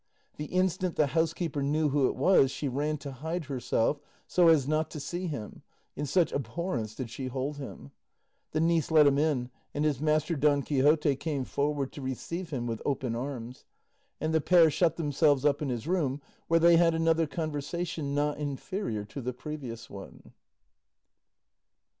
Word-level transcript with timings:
The 0.37 0.45
instant 0.45 0.95
the 0.95 1.05
housekeeper 1.05 1.61
knew 1.61 1.89
who 1.89 2.07
it 2.07 2.15
was, 2.15 2.49
she 2.49 2.67
ran 2.67 2.97
to 2.97 3.11
hide 3.11 3.45
herself 3.45 4.01
so 4.25 4.47
as 4.47 4.67
not 4.67 4.89
to 4.89 4.99
see 4.99 5.27
him; 5.27 5.61
in 5.95 6.07
such 6.07 6.31
abhorrence 6.31 6.95
did 6.95 7.11
she 7.11 7.27
hold 7.27 7.57
him. 7.57 7.91
The 8.51 8.61
niece 8.61 8.89
let 8.89 9.05
him 9.05 9.19
in, 9.19 9.51
and 9.75 9.85
his 9.85 10.01
master 10.01 10.35
Don 10.35 10.63
Quixote 10.63 11.15
came 11.17 11.43
forward 11.43 11.91
to 11.91 12.01
receive 12.01 12.49
him 12.49 12.65
with 12.65 12.81
open 12.83 13.13
arms, 13.15 13.63
and 14.19 14.33
the 14.33 14.41
pair 14.41 14.71
shut 14.71 14.95
themselves 14.95 15.45
up 15.45 15.61
in 15.61 15.69
his 15.69 15.87
room, 15.87 16.19
where 16.47 16.59
they 16.59 16.77
had 16.77 16.95
another 16.95 17.27
conversation 17.27 18.15
not 18.15 18.39
inferior 18.39 19.05
to 19.05 19.21
the 19.21 19.33
previous 19.33 19.87
one. 19.87 20.33